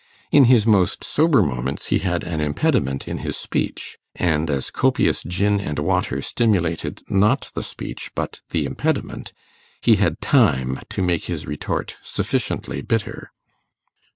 [0.31, 5.21] In his most sober moments he had an impediment in his speech, and as copious
[5.21, 9.31] gin and water stimulated not the speech but the impediment,
[9.79, 13.29] he had time to make his retort sufficiently bitter.